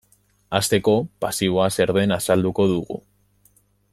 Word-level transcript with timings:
Hasteko, 0.59 0.93
Pasiboa 1.25 1.69
zer 1.77 1.95
den 1.99 2.17
azalduko 2.17 2.69
dugu. 2.75 3.01